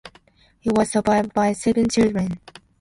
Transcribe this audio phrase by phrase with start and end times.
[0.59, 2.39] He was survived by seven children.